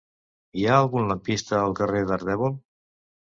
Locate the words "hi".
0.61-0.63